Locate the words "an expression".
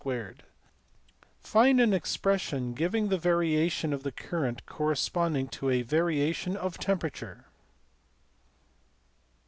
1.79-2.73